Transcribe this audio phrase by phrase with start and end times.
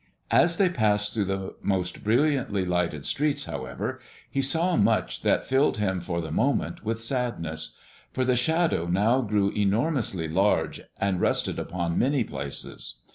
[0.31, 3.99] As they passed through the most brilliantly lighted streets, however,
[4.31, 7.77] he saw much that filled him for the moment with sadness.
[8.11, 12.95] For the Shadow now grew enormously large, and rested upon many places.